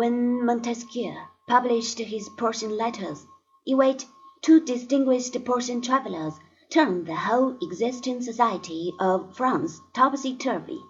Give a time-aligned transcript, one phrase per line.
[0.00, 1.12] When Montesquieu
[1.46, 3.26] published his Persian letters,
[3.66, 4.06] in which
[4.40, 6.32] two distinguished Persian travellers
[6.70, 10.80] turned the whole existing society of France topsy turvy,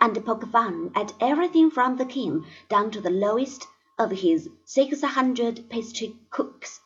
[0.00, 3.68] and poke fun at everything from the king down to the lowest
[4.00, 6.80] of his six hundred pastry cooks,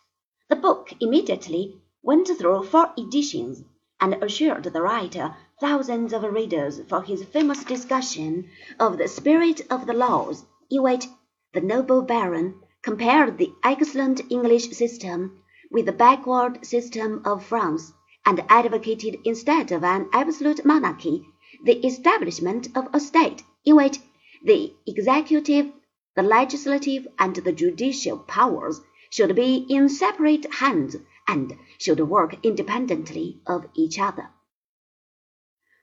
[0.51, 3.63] the book immediately went through four editions,
[4.03, 9.87] and assured the writer thousands of readers for his famous discussion of the spirit of
[9.87, 11.07] the laws, in which
[11.53, 17.93] the noble baron compared the excellent English system with the backward system of France,
[18.25, 21.25] and advocated instead of an absolute monarchy
[21.65, 23.99] the establishment of a state in which
[24.45, 25.71] the executive,
[26.17, 28.81] the legislative, and the judicial powers
[29.11, 30.97] should be in separate hands
[31.27, 34.31] and should work independently of each other.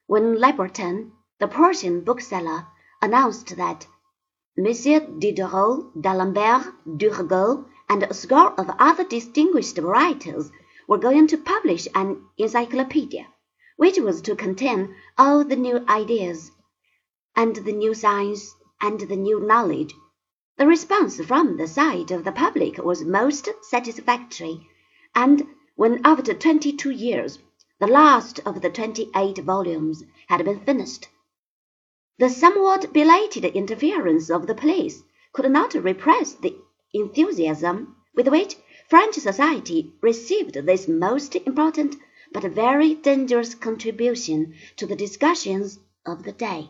[0.05, 2.65] When Le Breton, the Persian bookseller,
[3.01, 3.85] announced that
[4.59, 10.49] Monsieur Diderot, d'Alembert, Turgot, and a score of other distinguished writers
[10.87, 13.27] were going to publish an encyclopedia,
[13.75, 16.49] which was to contain all the new ideas,
[17.35, 19.93] and the new science, and the new knowledge.
[20.57, 24.67] The response from the side of the public was most satisfactory,
[25.13, 27.37] and when after twenty two years
[27.79, 31.09] the last of the twenty eight volumes had been finished,
[32.19, 36.55] the somewhat belated interference of the police could not repress the
[36.93, 38.55] enthusiasm with which
[38.89, 41.95] French society received this most important
[42.33, 46.69] but very dangerous contribution to the discussions of the day.